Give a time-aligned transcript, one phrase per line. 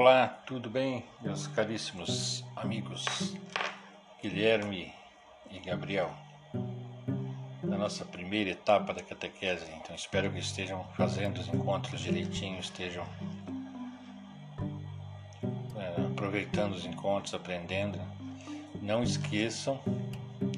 [0.00, 3.34] Olá, tudo bem, meus caríssimos amigos
[4.22, 4.94] Guilherme
[5.50, 6.14] e Gabriel?
[7.64, 13.04] Na nossa primeira etapa da catequese, então espero que estejam fazendo os encontros direitinho, estejam
[15.76, 17.98] é, aproveitando os encontros, aprendendo.
[18.80, 19.80] Não esqueçam,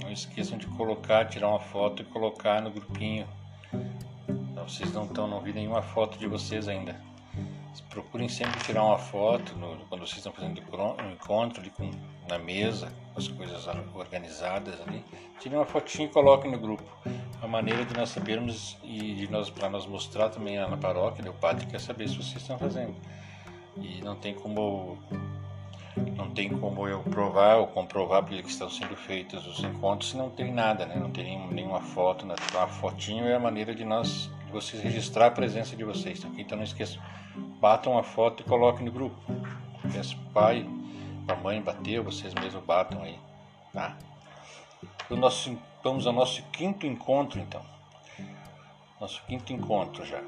[0.03, 3.27] não esqueçam de colocar, tirar uma foto e colocar no grupinho.
[4.69, 7.09] Vocês não estão, não vi nenhuma foto de vocês ainda
[7.91, 11.91] procurem sempre tirar uma foto no, quando vocês estão fazendo um encontro ali com,
[12.29, 15.05] na mesa, as coisas organizadas ali.
[15.41, 16.85] Tirem uma fotinha e coloquem no grupo.
[17.43, 21.31] A maneira de nós sabermos e de nós para nós mostrar também na paróquia, né,
[21.31, 22.95] o padre quer saber se vocês estão fazendo.
[23.77, 24.97] E não tem como
[26.17, 30.31] não tem como eu provar ou comprovar porque estão sendo feitos os encontros se não
[30.31, 30.95] tem nada, né?
[30.95, 32.37] Não tem nenhum, nenhuma foto, né?
[32.55, 36.25] uma fotinho é a maneira de nós de vocês registrar a presença de vocês.
[36.37, 37.01] Então não esqueçam
[37.61, 39.17] batam a foto e coloquem no grupo.
[39.91, 40.67] Se pai,
[41.29, 43.19] a mãe bateu, vocês mesmos batam aí,
[43.73, 43.97] tá?
[45.09, 47.63] O nosso, vamos ao nosso quinto encontro então.
[49.01, 50.23] Nosso quinto encontro já.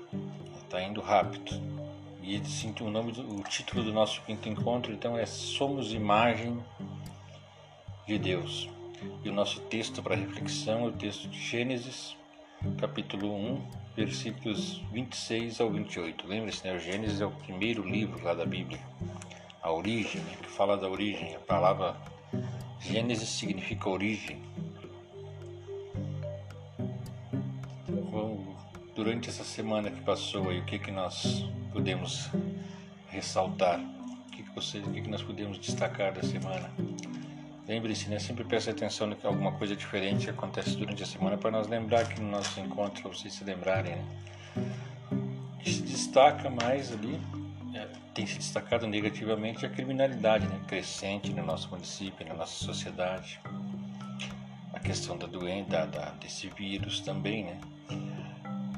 [0.63, 1.61] Está indo rápido.
[2.23, 6.63] E sinto o nome o título do nosso quinto encontro então é Somos imagem
[8.07, 8.69] de Deus.
[9.25, 12.17] E o nosso texto para reflexão é o texto de Gênesis,
[12.79, 16.27] capítulo 1, versículos 26 ao 28.
[16.27, 16.79] Lembre-se, né?
[16.79, 18.81] Gênesis é o primeiro livro lá da Bíblia,
[19.63, 20.37] a origem, né?
[20.43, 21.35] que fala da origem.
[21.35, 21.97] A palavra
[22.81, 24.41] Gênesis significa origem.
[28.95, 32.29] Durante essa semana que passou aí, o que que nós podemos
[33.09, 33.81] ressaltar?
[33.81, 36.71] O que que, vocês, o que, que nós podemos destacar da semana?
[37.73, 38.19] Lembre-se, né?
[38.19, 42.07] Sempre preste atenção no que alguma coisa diferente acontece durante a semana para nós lembrar
[42.07, 44.05] que no nosso encontro, vocês se lembrarem, né?
[45.65, 47.19] Se destaca mais ali,
[47.75, 50.61] é, tem se destacado negativamente a criminalidade, né?
[50.69, 53.41] Crescente no nosso município, na nossa sociedade.
[54.75, 57.59] A questão da doença, da, desse vírus também, né?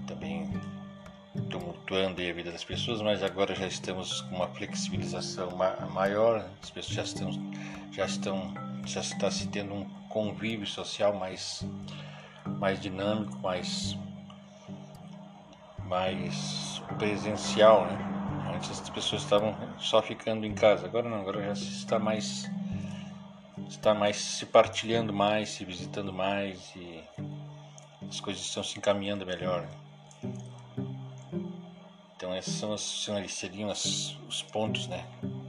[0.07, 0.49] Também
[1.51, 5.51] tumultuando a vida das pessoas, mas agora já estamos com uma flexibilização
[5.93, 7.53] maior, as pessoas já estão,
[7.91, 11.65] já estão já está se tendo um convívio social mais,
[12.59, 13.97] mais dinâmico, mais,
[15.85, 17.99] mais presencial, né?
[18.55, 22.49] Antes as pessoas estavam só ficando em casa, agora não, agora já se está mais
[23.69, 27.03] está mais se partilhando mais, se visitando mais e
[28.09, 29.69] as coisas estão se encaminhando melhor.
[32.17, 35.05] Então esses são os, seriam os pontos, né?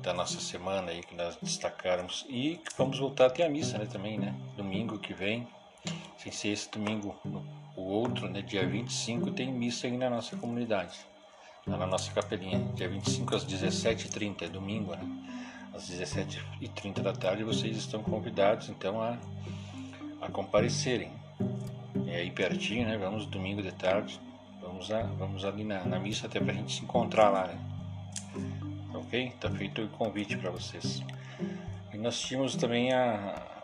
[0.06, 4.20] Da nossa semana aí que nós destacarmos e vamos voltar até a missa, né, também,
[4.20, 4.36] né?
[4.56, 5.48] Domingo que vem,
[6.16, 7.16] sem ser esse domingo,
[7.76, 10.96] o outro, né, dia 25, tem missa aí na nossa comunidade,
[11.66, 15.04] na nossa capelinha, dia 25 às 17h30, é domingo, né?
[15.74, 19.18] Às 17h30 da tarde vocês estão convidados então a,
[20.22, 21.12] a comparecerem.
[22.06, 22.96] É aí pertinho, né?
[22.96, 24.20] Vamos domingo de tarde,
[24.62, 27.75] vamos, a, vamos ali na, na missa até pra gente se encontrar lá, né?
[29.16, 29.34] Ok?
[29.40, 31.02] Tá feito o convite para vocês.
[31.94, 33.64] E nós tínhamos também a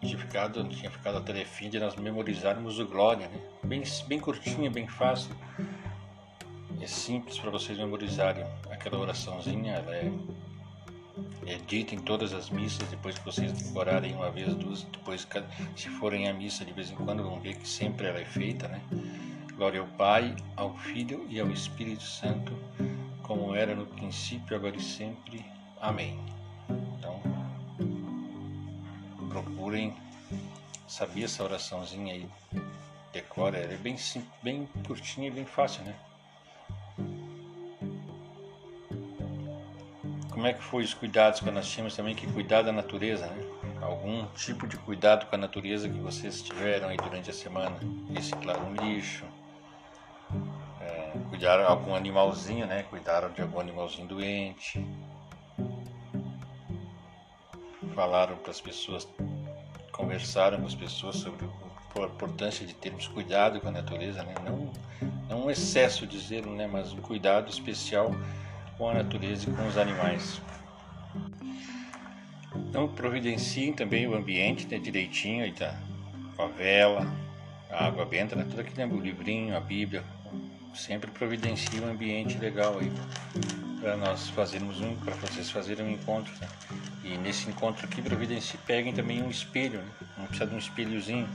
[0.00, 3.40] tinha ficado, tinha ficado a telefim de nós memorizarmos o Glória, né?
[3.64, 5.34] Bem, bem curtinha, bem fácil.
[6.78, 10.12] É simples para vocês memorizarem aquela oraçãozinha, ela é,
[11.46, 15.26] é dita em todas as missas, depois que vocês decorarem uma vez, duas, depois
[15.74, 18.68] se forem à missa de vez em quando vão ver que sempre ela é feita,
[18.68, 18.82] né?
[19.56, 22.52] Glória ao Pai, ao Filho e ao Espírito Santo,
[23.24, 25.44] como era no princípio, agora e sempre.
[25.80, 26.18] Amém.
[26.98, 27.20] Então,
[29.28, 29.94] procurem
[30.86, 32.28] saber essa oraçãozinha aí.
[33.12, 33.96] Decora, ela é bem,
[34.42, 35.94] bem curtinha e bem fácil, né?
[40.30, 43.44] Como é que foi os cuidados que nós tínhamos também que cuidar da natureza, né?
[43.80, 47.78] Algum tipo de cuidado com a natureza que vocês tiveram aí durante a semana?
[48.12, 49.24] Reciclar um lixo,
[51.44, 52.84] cuidaram algum animalzinho, né?
[52.84, 54.82] Cuidaram de algum animalzinho doente.
[57.94, 59.06] Falaram para as pessoas,
[59.92, 61.46] conversaram com as pessoas sobre
[61.96, 64.34] a importância de termos cuidado com a natureza, né?
[64.42, 64.72] Não,
[65.28, 66.66] não um excesso de zelo, né?
[66.66, 68.10] Mas um cuidado especial
[68.78, 70.40] com a natureza e com os animais.
[72.56, 75.78] Então providenciem também o ambiente né, direitinho aí tá,
[76.38, 77.06] com a vela,
[77.70, 78.46] a água benta, né?
[78.48, 78.86] Tudo aqui, né?
[78.86, 80.02] O livrinho, a Bíblia,
[80.74, 82.90] sempre providencia um ambiente legal aí
[83.80, 86.32] para nós fazermos um, para vocês fazerem um encontro.
[86.40, 86.48] Né?
[87.04, 90.26] E nesse encontro aqui providencie, peguem também um espelho, né?
[90.26, 91.28] precisa de um espelhozinho,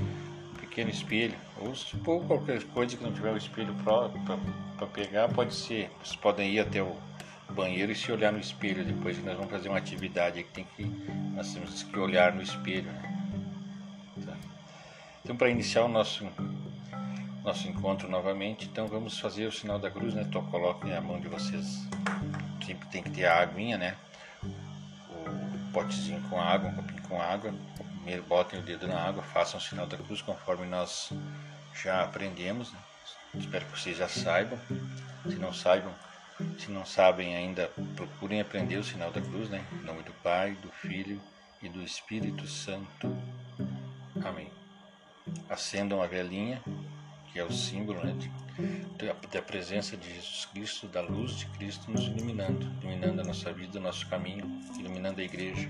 [0.00, 4.20] um pequeno espelho, ou se for qualquer coisa que não tiver o espelho próprio
[4.76, 5.90] para pegar, pode ser.
[6.02, 6.96] Vocês podem ir até o,
[7.50, 10.64] banheiro e se olhar no espelho depois que nós vamos fazer uma atividade que tem
[10.76, 10.84] que
[11.34, 12.90] nós temos que olhar no espelho.
[12.92, 13.02] Né?
[14.24, 14.36] Tá.
[15.24, 16.26] Então para iniciar o nosso
[17.44, 20.22] nosso encontro novamente, então vamos fazer o sinal da cruz, né?
[20.22, 21.88] Então coloquem a mão de vocês.
[22.64, 23.96] Sempre tem que ter a aguinha, né?
[24.42, 27.54] O potezinho com água, um copinho com água.
[27.96, 31.12] Primeiro botem o dedo na água, façam o sinal da cruz conforme nós
[31.82, 32.72] já aprendemos.
[32.72, 32.78] Né?
[33.34, 34.58] Espero que vocês já saibam.
[35.28, 35.94] Se não saibam,
[36.58, 39.64] se não sabem ainda, procurem aprender o sinal da cruz, né?
[39.72, 41.20] Em nome do Pai, do Filho
[41.62, 43.16] e do Espírito Santo.
[44.24, 44.50] Amém.
[45.48, 46.62] Acendam a velhinha,
[47.32, 51.90] que é o símbolo né, de, da presença de Jesus Cristo, da luz de Cristo
[51.90, 54.44] nos iluminando, iluminando a nossa vida, o nosso caminho,
[54.78, 55.68] iluminando a igreja.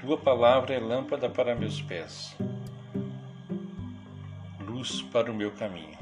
[0.00, 2.36] Tua palavra é lâmpada para meus pés,
[4.60, 5.98] luz para o meu caminho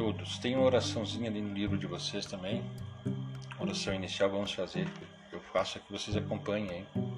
[0.00, 0.38] todos.
[0.38, 2.64] Tem uma oraçãozinha ali no livro de vocês também.
[3.58, 4.88] Oração inicial vamos fazer.
[5.30, 7.09] Eu faço aqui, vocês acompanhem aí.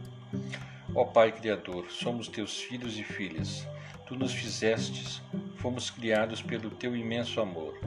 [0.95, 3.67] Ó Pai Criador, somos teus filhos e filhas.
[4.07, 5.23] Tu nos fizestes,
[5.57, 7.81] fomos criados pelo teu imenso amor.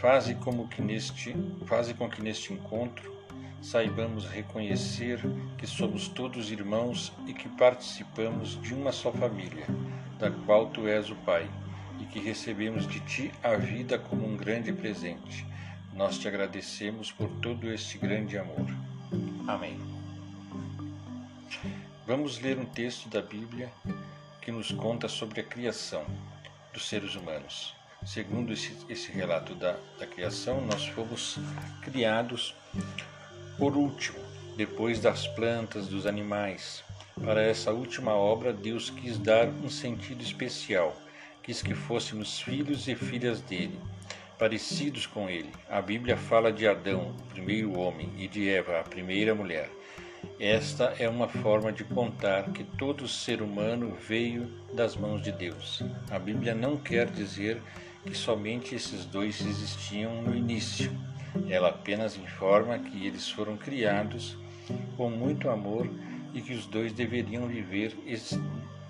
[0.00, 1.32] Faze como que neste,
[1.66, 3.16] faze com que neste encontro
[3.62, 5.20] saibamos reconhecer
[5.56, 9.66] que somos todos irmãos e que participamos de uma só família,
[10.18, 11.48] da qual tu és o Pai
[12.00, 15.46] e que recebemos de Ti a vida como um grande presente.
[15.94, 18.66] Nós te agradecemos por todo este grande amor.
[19.46, 19.78] Amém.
[22.10, 23.70] Vamos ler um texto da Bíblia
[24.42, 26.04] que nos conta sobre a criação
[26.72, 27.72] dos seres humanos.
[28.04, 31.38] Segundo esse, esse relato da, da criação, nós fomos
[31.82, 32.52] criados
[33.56, 34.18] por último,
[34.56, 36.82] depois das plantas, dos animais.
[37.22, 41.00] Para essa última obra, Deus quis dar um sentido especial
[41.44, 43.78] quis que fôssemos filhos e filhas dele,
[44.36, 45.52] parecidos com ele.
[45.68, 49.70] A Bíblia fala de Adão, o primeiro homem, e de Eva, a primeira mulher.
[50.40, 55.82] Esta é uma forma de contar que todo ser humano veio das mãos de Deus.
[56.10, 57.60] A Bíblia não quer dizer
[58.06, 60.90] que somente esses dois existiam no início.
[61.46, 64.38] Ela apenas informa que eles foram criados
[64.96, 65.86] com muito amor
[66.32, 67.94] e que os dois deveriam viver,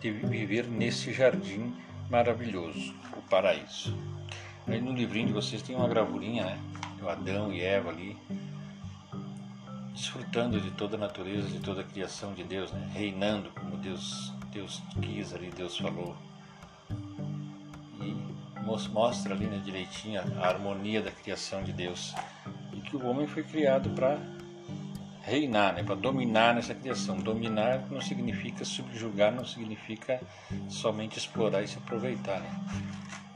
[0.00, 1.75] viver nesse jardim
[2.08, 3.99] maravilhoso, o paraíso.
[4.69, 6.61] Aí no livrinho de vocês tem uma gravurinha, né?
[7.03, 8.17] O Adão e Eva ali,
[9.93, 12.91] desfrutando de toda a natureza, de toda a criação de Deus, né?
[12.93, 16.17] Reinando como Deus, Deus quis ali, Deus falou.
[18.01, 18.31] E
[18.91, 22.15] mostra ali né, direitinho a harmonia da criação de Deus.
[22.73, 24.19] E que o homem foi criado para
[25.23, 27.19] reinar, né, para dominar nessa criação.
[27.19, 30.21] Dominar não significa subjugar, não significa
[30.69, 32.41] somente explorar e se aproveitar.
[32.41, 32.61] Né?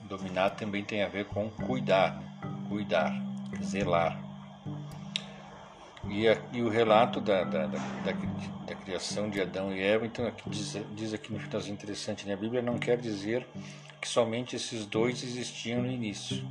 [0.09, 2.35] Dominar também tem a ver com cuidar, né?
[2.69, 3.13] cuidar,
[3.63, 4.24] zelar.
[6.11, 10.77] E, o relato da, da, da, da, criação de Adão e Eva, então aqui diz,
[10.93, 12.35] diz aqui no finalzinho interessante, né?
[12.35, 13.47] a Bíblia não quer dizer
[14.01, 16.47] que somente esses dois existiam no início.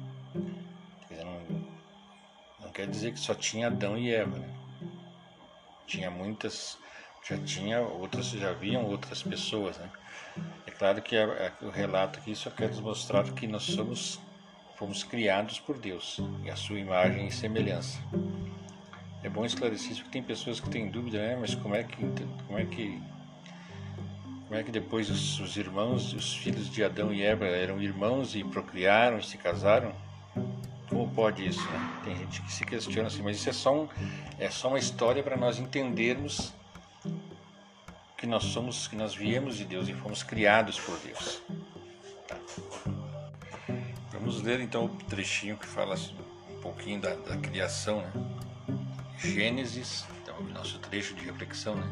[1.12, 1.66] Não,
[2.62, 4.38] não quer dizer que só tinha Adão e Eva.
[4.38, 4.64] Né?
[5.86, 6.78] tinha muitas,
[7.28, 9.90] já tinha outras, já haviam outras pessoas, né?
[10.66, 14.20] É claro que a, a, o relato aqui só quer nos mostrar que nós somos,
[14.76, 18.00] fomos criados por Deus, e a sua imagem e semelhança.
[19.24, 21.38] É bom esclarecer isso, porque tem pessoas que têm dúvida, né?
[21.40, 21.96] Mas como é que,
[22.46, 23.02] como é que,
[24.48, 28.36] como é que depois os, os irmãos, os filhos de Adão e Eva eram irmãos
[28.36, 29.96] e procriaram e se casaram?
[30.90, 31.64] Como pode isso?
[31.72, 32.02] Né?
[32.04, 33.88] Tem gente que se questiona assim, mas isso é só, um,
[34.38, 36.54] é só uma história para nós entendermos
[38.18, 41.42] que nós somos, que nós viemos de Deus e fomos criados por Deus.
[42.28, 42.38] Tá.
[44.12, 48.12] Vamos ler então o trechinho que fala um pouquinho da, da criação, né?
[49.24, 51.88] Gênesis, então o nosso trecho de reflexão, né?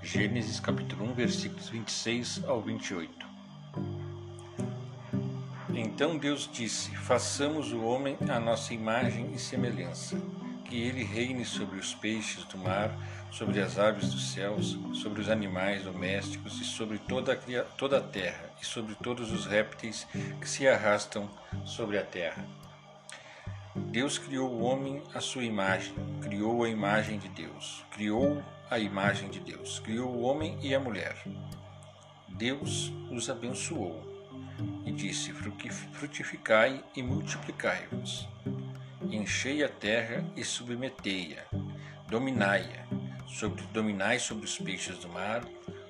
[0.00, 3.26] Gênesis capítulo 1, versículos 26 ao 28.
[5.74, 10.22] Então Deus disse: Façamos o homem à nossa imagem e semelhança,
[10.64, 12.96] que ele reine sobre os peixes do mar,
[13.32, 18.00] sobre as aves dos céus, sobre os animais domésticos e sobre toda a, toda a
[18.00, 20.06] terra, e sobre todos os répteis
[20.40, 21.28] que se arrastam
[21.64, 22.46] sobre a terra.
[23.98, 28.40] Deus criou o homem à sua imagem, criou a imagem de Deus, criou
[28.70, 31.16] a imagem de Deus, criou o homem e a mulher.
[32.28, 34.00] Deus os abençoou
[34.86, 38.28] e disse: Frutificai e multiplicai-vos,
[39.10, 41.42] enchei a terra e submetei-a,
[42.08, 42.86] dominai-a,
[43.26, 45.42] sobre, dominai sobre os peixes do mar,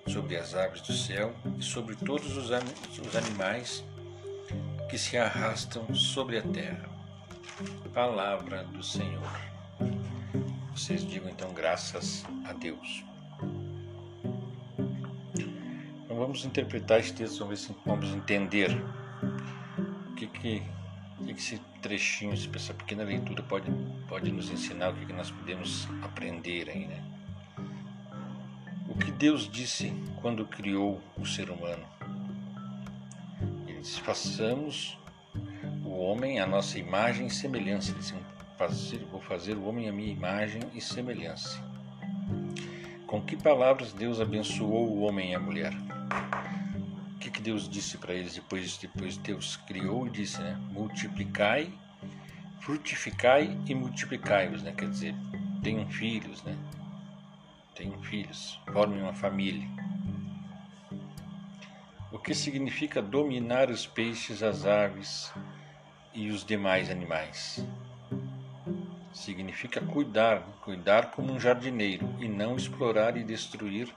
[0.07, 3.85] sobre as aves do céu e sobre todos os, os animais
[4.89, 6.98] que se arrastam sobre a terra.
[7.93, 9.29] Palavra do Senhor.
[10.73, 13.05] Vocês digam então graças a Deus.
[16.05, 18.71] Então vamos interpretar este texto, vamos ver se vamos entender
[20.09, 20.63] o que, que,
[21.25, 23.69] que esse trechinho, essa pequena leitura pode,
[24.09, 27.03] pode nos ensinar, o que, que nós podemos aprender aí, né?
[28.89, 31.85] O que Deus disse quando criou o ser humano?
[33.67, 34.97] Ele disse: façamos
[35.99, 37.93] o homem a nossa imagem e semelhança.
[38.57, 41.61] Fazer, vou fazer o homem a minha imagem e semelhança.
[43.05, 45.73] Com que palavras Deus abençoou o homem e a mulher?
[47.17, 48.77] O que, que Deus disse para eles depois?
[48.77, 50.57] Depois Deus criou e disse, né?
[50.71, 51.73] Multiplicai,
[52.61, 54.73] frutificai e multiplicai-vos, né?
[54.77, 55.17] Quer dizer,
[55.65, 56.57] tenham filhos, né?
[57.75, 59.67] Tenham filhos, formem uma família.
[62.13, 65.33] O que significa dominar os peixes, as aves
[66.13, 67.65] e os demais animais?
[69.19, 73.89] significa cuidar, cuidar como um jardineiro e não explorar e destruir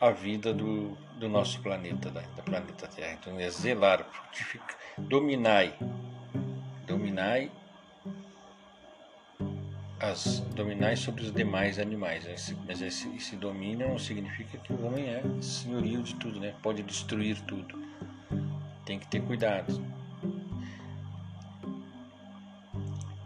[0.00, 3.12] a vida do, do nosso planeta, da, da planeta Terra.
[3.20, 5.74] Então é zelar, frutificar, dominai,
[6.86, 7.50] dominai
[10.00, 12.24] as dominai sobre os demais animais.
[12.26, 16.54] Esse, mas esse, esse domínio não significa que o homem é senhorio de tudo, né?
[16.62, 17.76] Pode destruir tudo.
[18.86, 19.84] Tem que ter cuidado.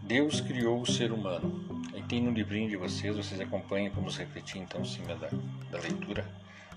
[0.05, 1.81] Deus criou o ser humano.
[1.93, 5.29] Aí tem no livrinho de vocês, vocês acompanham, vamos refletir então em cima da,
[5.71, 6.27] da leitura.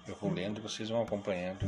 [0.06, 1.66] Eu vou lendo e vocês vão acompanhando.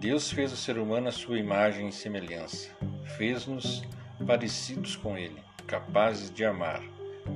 [0.00, 2.68] Deus fez o ser humano à sua imagem e semelhança.
[3.16, 3.84] Fez-nos
[4.26, 6.82] parecidos com ele, capazes de amar,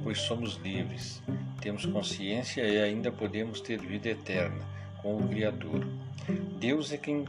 [0.02, 1.22] pois somos livres,
[1.60, 4.64] temos consciência e ainda podemos ter vida eterna
[5.00, 5.86] com o Criador.
[6.58, 7.24] Deus é quem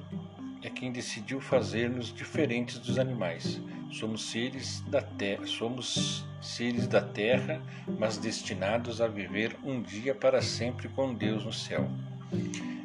[0.63, 3.61] é quem decidiu fazer-nos diferentes dos animais.
[3.91, 7.61] Somos seres da terra, somos seres da terra,
[7.97, 11.89] mas destinados a viver um dia para sempre com Deus no céu.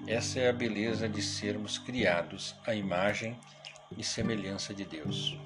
[0.07, 3.37] Essa é a beleza de sermos criados à imagem
[3.97, 5.37] e semelhança de Deus.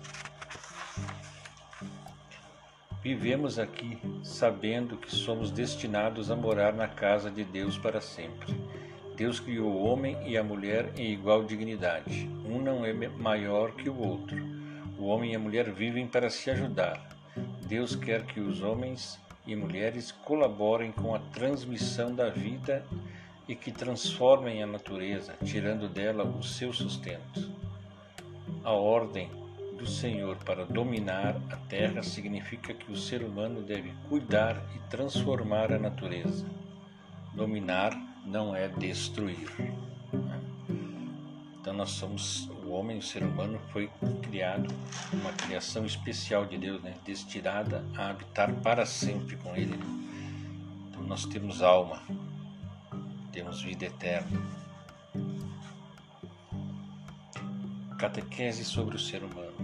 [3.02, 8.54] Vivemos aqui sabendo que somos destinados a morar na casa de Deus para sempre.
[9.16, 12.28] Deus criou o homem e a mulher em igual dignidade.
[12.44, 14.55] Um não é maior que o outro.
[14.98, 17.08] O homem e a mulher vivem para se ajudar.
[17.68, 22.84] Deus quer que os homens e mulheres colaborem com a transmissão da vida
[23.48, 27.50] e que transformem a natureza, tirando dela o seu sustento.
[28.64, 29.30] A ordem
[29.76, 35.72] do Senhor para dominar a terra significa que o ser humano deve cuidar e transformar
[35.72, 36.46] a natureza.
[37.34, 39.52] Dominar não é destruir.
[41.60, 43.88] Então nós somos o homem, o ser humano foi
[44.22, 44.74] criado
[45.12, 46.94] uma criação especial de Deus, né?
[47.04, 49.76] destinada a habitar para sempre com Ele.
[49.76, 49.86] Né?
[50.90, 52.02] Então nós temos alma,
[53.30, 54.42] temos vida eterna.
[57.98, 59.54] Catequese sobre o ser humano.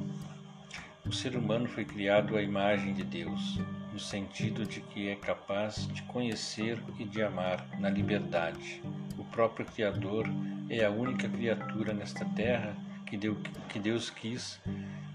[1.04, 3.58] O ser humano foi criado à imagem de Deus
[3.92, 8.80] no sentido de que é capaz de conhecer e de amar na liberdade.
[9.18, 10.26] O próprio Criador
[10.70, 12.74] é a única criatura nesta terra
[13.12, 13.36] que, deu,
[13.68, 14.58] que Deus quis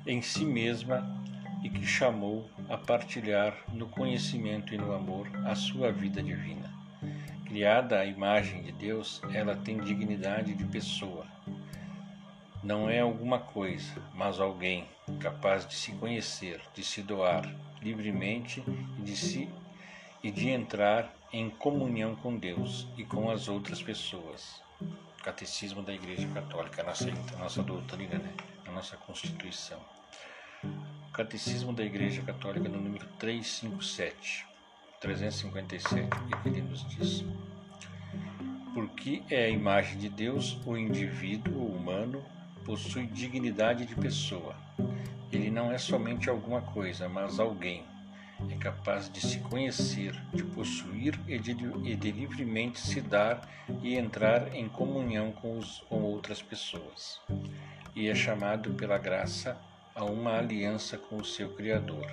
[0.06, 1.04] em si mesma
[1.64, 6.72] e que chamou a partilhar no conhecimento e no amor a sua vida divina.
[7.44, 11.26] Criada à imagem de Deus, ela tem dignidade de pessoa.
[12.64, 14.86] Não é alguma coisa, mas alguém
[15.20, 17.52] capaz de se conhecer, de se doar,
[17.82, 18.64] livremente
[19.00, 19.50] e de si
[20.22, 24.67] e de entrar em comunhão com Deus e com as outras pessoas.
[25.28, 28.34] Catecismo da Igreja Católica, a nossa, a nossa doutrina, né?
[28.66, 29.78] a nossa Constituição.
[31.12, 34.46] Catecismo da Igreja Católica no número 357,
[35.02, 37.26] 357, e que ele nos diz:
[38.74, 42.24] Porque é a imagem de Deus, o indivíduo humano
[42.64, 44.56] possui dignidade de pessoa
[45.32, 47.84] ele não é somente alguma coisa, mas alguém.
[48.50, 51.52] É capaz de se conhecer, de possuir e de,
[51.84, 53.48] e de livremente se dar
[53.82, 57.20] e entrar em comunhão com, os, com outras pessoas.
[57.96, 59.58] E é chamado pela graça
[59.96, 62.06] a uma aliança com o seu Criador,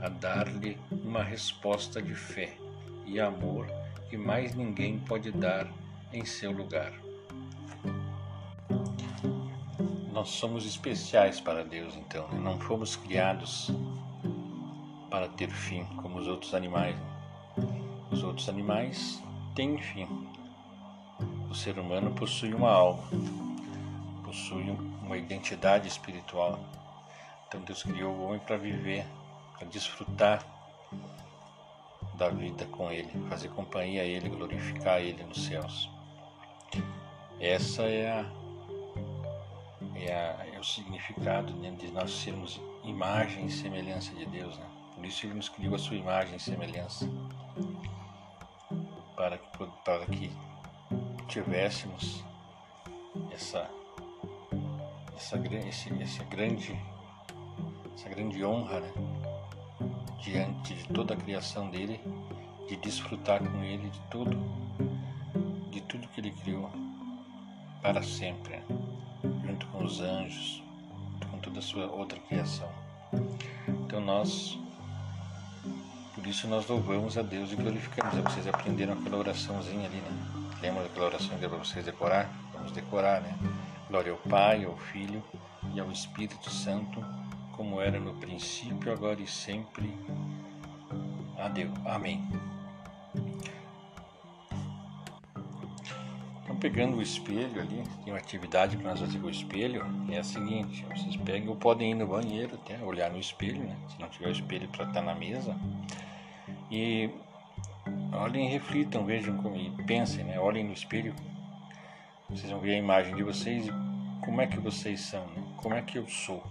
[0.00, 2.56] a dar-lhe uma resposta de fé
[3.04, 3.66] e amor
[4.08, 5.70] que mais ninguém pode dar
[6.12, 6.92] em seu lugar.
[10.20, 12.28] nós somos especiais para Deus, então.
[12.28, 12.40] Né?
[12.40, 13.70] Não fomos criados
[15.10, 16.96] para ter fim, como os outros animais.
[16.96, 17.66] Né?
[18.10, 19.22] Os outros animais
[19.54, 20.06] têm fim.
[21.50, 23.02] O ser humano possui uma alma,
[24.24, 24.70] possui
[25.02, 26.58] uma identidade espiritual.
[27.48, 29.04] Então Deus criou o homem para viver,
[29.58, 30.44] para desfrutar
[32.14, 35.90] da vida com Ele, fazer companhia a Ele, glorificar Ele nos céus.
[37.40, 38.40] Essa é a
[39.96, 44.56] é, a, é o significado né, de nós sermos imagem e semelhança de Deus.
[44.56, 44.69] Né?
[45.00, 47.08] Por isso Ele nos criou a sua imagem e semelhança.
[49.16, 50.30] Para que, para que
[51.26, 52.22] tivéssemos
[53.32, 53.66] essa,
[55.16, 56.78] essa, esse, essa, grande,
[57.94, 58.92] essa grande honra né?
[60.18, 61.98] diante de toda a criação dele,
[62.68, 64.36] de desfrutar com ele de tudo,
[65.70, 66.70] de tudo que ele criou
[67.80, 68.58] para sempre.
[68.58, 68.64] Né?
[69.46, 70.62] junto com os anjos,
[71.30, 72.68] com toda a sua outra criação.
[73.66, 74.58] Então nós,
[76.14, 78.14] por isso nós louvamos a Deus e glorificamos.
[78.14, 80.50] Vocês aprenderam aquela oraçãozinha ali, né?
[80.60, 82.30] Lembra daquela oração que deu para vocês decorar?
[82.52, 83.36] Vamos decorar, né?
[83.88, 85.22] Glória ao Pai, ao Filho
[85.74, 87.04] e ao Espírito Santo,
[87.52, 89.92] como era no princípio, agora e sempre.
[91.38, 91.72] Adeus.
[91.86, 92.22] Amém.
[96.60, 100.24] pegando o espelho ali, tem uma atividade para nós fazer com o espelho, é a
[100.24, 103.74] seguinte, vocês pegam ou podem ir no banheiro até, olhar no espelho, né?
[103.88, 105.56] Se não tiver o espelho para estar tá na mesa.
[106.70, 107.10] E
[108.12, 110.38] olhem reflitam, vejam e pensem, né?
[110.38, 111.14] Olhem no espelho,
[112.28, 113.72] vocês vão ver a imagem de vocês e
[114.24, 115.42] como é que vocês são, né?
[115.56, 116.42] Como é que eu sou?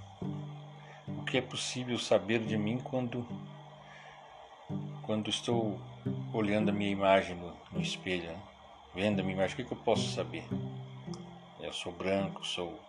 [1.08, 3.26] O que é possível saber de mim quando
[5.04, 5.80] quando estou
[6.34, 8.40] olhando a minha imagem no, no espelho, né?
[8.94, 10.44] Venda-me, mas o que, que eu posso saber?
[11.62, 12.80] Eu sou branco, sou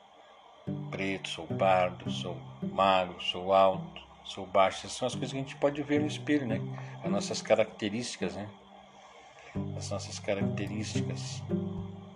[0.91, 2.37] preto, sou pardo, sou
[2.73, 4.87] magro, sou alto, sou baixo.
[4.87, 6.61] Essas são as coisas que a gente pode ver no espelho, né?
[7.03, 8.49] As nossas características, né?
[9.77, 11.43] As nossas características.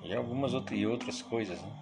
[0.02, 1.72] E algumas outras, e outras coisas, né?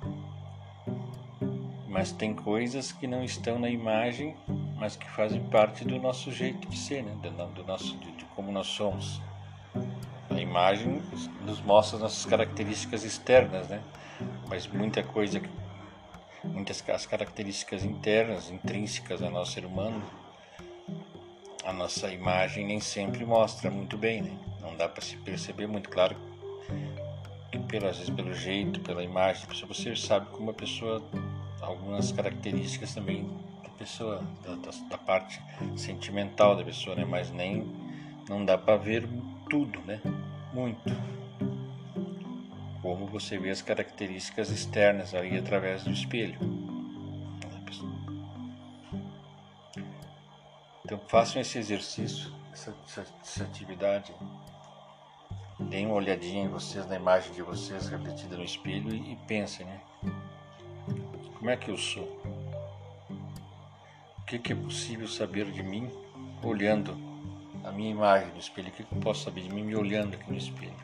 [1.86, 4.34] Mas tem coisas que não estão na imagem,
[4.76, 7.14] mas que fazem parte do nosso jeito de ser, né?
[7.20, 9.20] Do, do nosso, de, de como nós somos.
[10.30, 11.02] A imagem
[11.42, 13.82] nos mostra as nossas características externas, né?
[14.48, 15.42] Mas muita coisa,
[16.42, 20.02] muitas as características internas, intrínsecas ao nosso ser humano,
[21.64, 24.36] a nossa imagem nem sempre mostra muito bem, né?
[24.60, 26.16] Não dá para se perceber muito claro
[27.50, 31.02] que pelo, às vezes pelo jeito, pela imagem, você sabe como a pessoa,
[31.60, 33.28] algumas características também
[33.62, 35.40] da pessoa, da, da, da parte
[35.76, 37.04] sentimental da pessoa, né?
[37.04, 37.66] Mas nem
[38.28, 39.08] não dá para ver
[39.48, 40.00] tudo, né?
[40.52, 40.82] Muito.
[42.80, 46.61] Como você vê as características externas ali através do espelho.
[50.92, 54.14] Então façam esse exercício, essa, essa, essa atividade.
[55.58, 59.64] Deem uma olhadinha em vocês, na imagem de vocês refletida no espelho e, e pensem,
[59.64, 59.80] né?
[61.38, 62.04] Como é que eu sou?
[64.18, 65.90] O que, que é possível saber de mim
[66.42, 66.94] olhando
[67.64, 70.30] a minha imagem no espelho, o que eu posso saber de mim me olhando aqui
[70.30, 70.76] no espelho?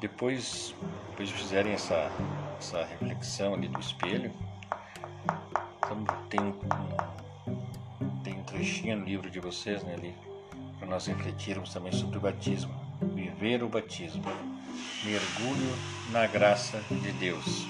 [0.00, 0.74] Depois,
[1.10, 2.10] depois de fizerem essa,
[2.58, 4.49] essa reflexão ali do espelho,
[5.78, 10.14] então tem, um, tem um trechinho no livro de vocês, né, ali,
[10.78, 12.72] para nós refletirmos também sobre o batismo.
[13.14, 14.22] Viver o batismo.
[15.04, 15.74] Mergulho
[16.12, 17.66] na graça de Deus.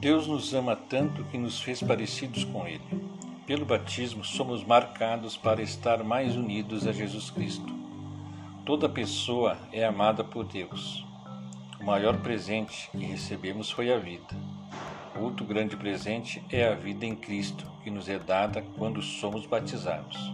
[0.00, 2.82] Deus nos ama tanto que nos fez parecidos com Ele.
[3.46, 7.72] Pelo batismo, somos marcados para estar mais unidos a Jesus Cristo.
[8.64, 11.04] Toda pessoa é amada por Deus.
[11.80, 14.36] O maior presente que recebemos foi a vida.
[15.20, 20.32] Outro grande presente é a vida em Cristo, que nos é dada quando somos batizados.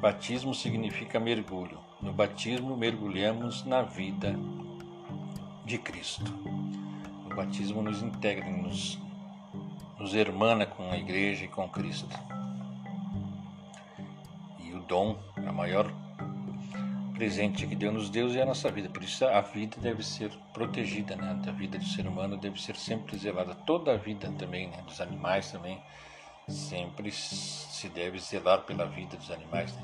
[0.00, 1.78] Batismo significa mergulho.
[2.02, 4.36] No batismo, mergulhamos na vida
[5.64, 6.30] de Cristo.
[7.24, 8.98] O batismo nos integra, nos,
[9.98, 12.18] nos hermana com a igreja e com Cristo.
[14.58, 15.90] E o dom, a maior
[17.14, 18.88] presente que Deus nos deu é a nossa vida.
[18.88, 21.38] Por isso a vida deve ser protegida, né?
[21.46, 23.54] A vida do ser humano deve ser sempre zelada.
[23.54, 24.82] Toda a vida também, né?
[24.86, 25.82] Dos animais também.
[26.48, 29.82] Sempre se deve zelar pela vida dos animais, né?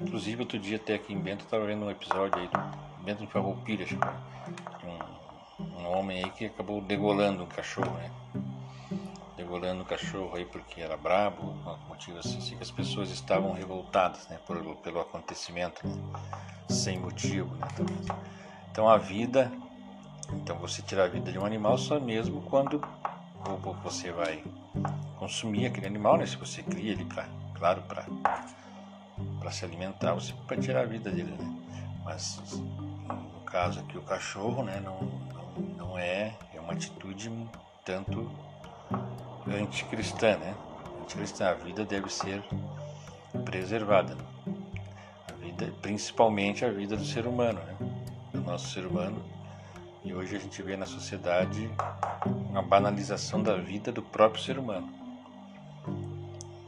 [0.00, 3.26] Inclusive outro dia até aqui em Bento estava vendo um episódio aí do Bento de
[3.30, 3.86] Farroupilha,
[4.84, 5.22] um
[5.82, 8.10] um homem aí que acabou degolando um cachorro, né?
[9.36, 11.54] Degolando o cachorro aí porque era brabo,
[11.88, 14.38] motivo assim, assim, que as pessoas estavam revoltadas, né?
[14.46, 15.94] Por, pelo acontecimento, né?
[16.68, 17.68] sem motivo, né?
[18.70, 19.52] Então a vida,
[20.34, 22.80] então você tirar a vida de um animal só mesmo quando
[23.82, 24.42] você vai
[25.18, 26.26] consumir aquele animal, né?
[26.26, 28.06] Se você cria ele para, claro, para
[29.38, 31.56] para se alimentar, você pode tirar a vida dele, né?
[32.04, 34.80] Mas no caso aqui o cachorro, né?
[34.80, 35.00] Não,
[35.76, 37.30] não é, é uma atitude
[37.84, 38.30] tanto
[39.46, 40.54] anticristã, né?
[41.02, 42.42] Anticristã, a vida deve ser
[43.44, 44.16] preservada.
[45.28, 47.76] A vida, principalmente a vida do ser humano, né?
[48.32, 49.22] Do nosso ser humano.
[50.04, 51.70] E hoje a gente vê na sociedade
[52.26, 54.92] uma banalização da vida do próprio ser humano.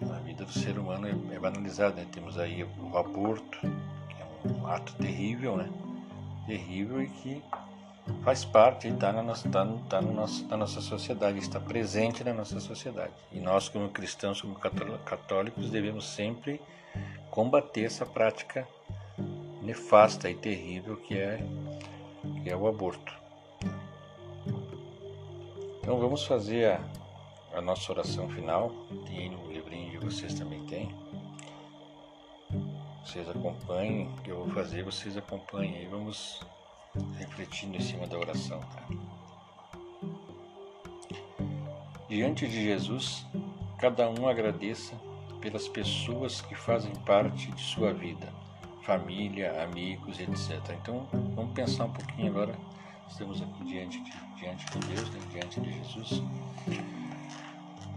[0.09, 2.07] A vida do ser humano é, é banalizada, né?
[2.13, 5.69] Temos aí o aborto, que é um ato terrível, né?
[6.47, 7.43] Terrível e que
[8.23, 12.61] faz parte, está na, nossa, tá, tá nosso, na nossa sociedade, está presente na nossa
[12.61, 13.13] sociedade.
[13.33, 16.61] E nós, como cristãos, como católicos, devemos sempre
[17.31, 18.69] combater essa prática
[19.61, 21.45] nefasta e terrível que é,
[22.43, 23.24] que é o aborto.
[25.85, 26.81] Então vamos fazer a,
[27.59, 28.73] a nossa oração final.
[29.05, 30.89] Tem aí no livrinho de vocês também tem.
[33.05, 35.85] Vocês acompanhem, que eu vou fazer, vocês acompanhem aí.
[35.85, 36.41] Vamos
[37.19, 38.61] refletindo em cima da oração.
[38.61, 38.89] Tá?
[42.09, 43.27] Diante de Jesus,
[43.79, 44.95] cada um agradeça
[45.39, 48.33] pelas pessoas que fazem parte de sua vida,
[48.85, 50.51] família, amigos, etc.
[50.81, 52.55] Então, vamos pensar um pouquinho agora.
[53.07, 54.13] Estamos aqui diante de,
[54.45, 55.21] diante de Deus, né?
[55.33, 56.23] diante de Jesus.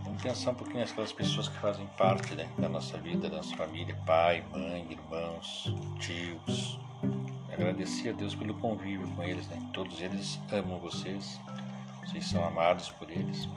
[0.03, 2.49] Vamos pensar um pouquinho naquelas pessoas que fazem parte né?
[2.57, 6.79] da nossa vida, da nossa família, pai, mãe, irmãos, tios,
[7.51, 9.61] agradecer a Deus pelo convívio com eles, né?
[9.73, 11.39] Todos eles amam vocês,
[12.05, 13.49] vocês são amados por eles.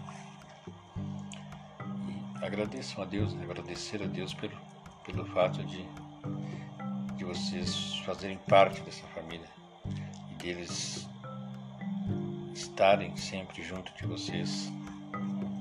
[2.08, 3.44] E agradeçam a Deus, né?
[3.44, 4.56] agradecer a Deus pelo,
[5.04, 5.86] pelo fato de,
[7.16, 9.48] de vocês fazerem parte dessa família
[10.30, 11.09] e deles
[12.54, 14.70] estarem sempre junto de vocês,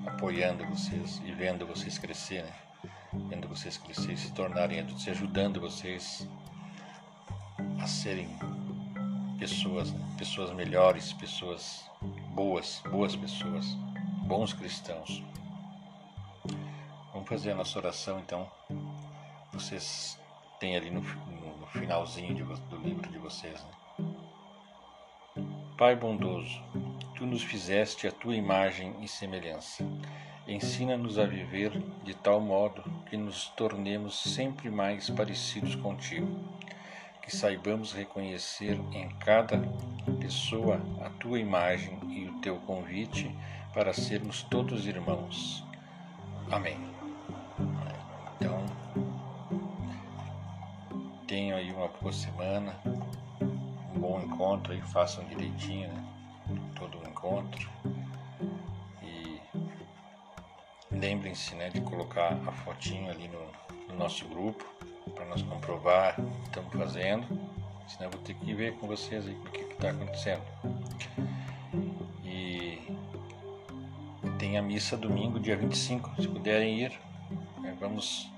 [0.06, 2.54] apoiando vocês e vendo vocês crescer, né?
[3.30, 6.28] Vendo vocês crescer, se tornarem adultos, ajudando vocês
[7.80, 8.30] a serem
[9.39, 10.15] pessoas, né?
[10.17, 11.89] pessoas melhores, pessoas
[12.34, 13.65] boas, boas pessoas,
[14.28, 15.23] bons cristãos.
[17.13, 18.49] Vamos fazer a nossa oração então.
[19.52, 20.17] Vocês
[20.60, 23.62] têm ali no, no finalzinho de, do livro de vocês.
[23.63, 23.71] Né?
[25.80, 26.62] Pai bondoso,
[27.15, 29.82] tu nos fizeste a tua imagem e semelhança.
[30.46, 31.72] Ensina-nos a viver
[32.04, 36.28] de tal modo que nos tornemos sempre mais parecidos contigo
[37.22, 39.58] que saibamos reconhecer em cada
[40.20, 43.34] pessoa a tua imagem e o teu convite
[43.74, 45.63] para sermos todos irmãos.
[46.52, 46.78] Amém.
[48.36, 48.65] Então,
[51.26, 52.78] tenham aí uma boa semana,
[54.00, 56.04] bom encontro aí, façam direitinho, né?
[56.76, 57.70] Todo o encontro.
[59.04, 59.40] E
[60.92, 63.46] lembrem-se, né, de colocar a fotinho ali no,
[63.88, 64.66] no nosso grupo
[65.14, 67.28] para nós comprovar o que estamos fazendo,
[67.88, 70.44] senão eu vou ter que ver com vocês aí o que está acontecendo.
[72.24, 72.96] E
[74.38, 77.00] tem a missa domingo, dia 25, se puderem ir,
[77.60, 78.30] né, vamos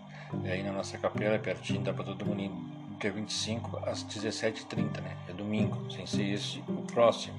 [0.45, 2.51] é aí na nossa capela, pertinho, dá para todo mundo ir,
[3.01, 5.17] dia 25 às 17h30, né?
[5.27, 7.35] É domingo, sem ser esse o próximo.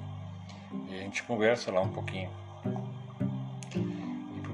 [0.89, 2.29] E a gente conversa lá um pouquinho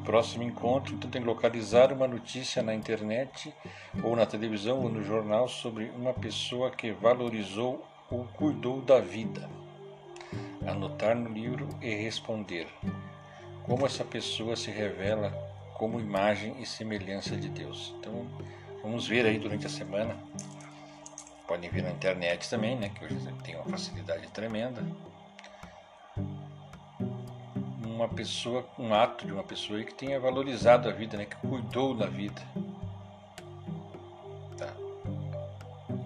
[0.10, 3.54] próximo encontro, tentem localizar uma notícia na internet
[4.04, 9.48] ou na televisão ou no jornal sobre uma pessoa que valorizou ou cuidou da vida.
[10.65, 12.67] Anotar no livro e responder.
[13.62, 15.30] Como essa pessoa se revela
[15.76, 17.93] como imagem e semelhança de Deus.
[18.00, 18.26] Então,
[18.82, 20.17] vamos ver aí durante a semana.
[21.50, 24.82] Podem ver na internet também, né, que hoje tem uma facilidade tremenda
[28.00, 31.26] uma pessoa, um ato de uma pessoa que tenha valorizado a vida, né?
[31.26, 32.42] que cuidou da vida.
[34.58, 34.74] Tá.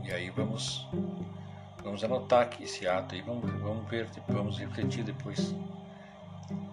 [0.04, 0.88] E aí vamos
[1.84, 5.54] vamos anotar aqui esse ato aí, vamos, vamos ver, vamos refletir depois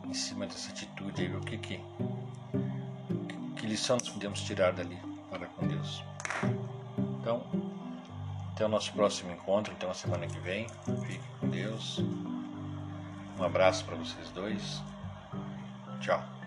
[0.06, 1.80] em cima dessa atitude aí, o que que,
[3.56, 6.02] que lição nós podemos tirar dali para com Deus.
[7.20, 7.44] Então,
[8.52, 10.66] até o nosso próximo encontro, então a semana que vem.
[11.06, 12.00] Fique com Deus.
[13.38, 14.82] Um abraço para vocês dois.
[16.00, 16.39] Tchau.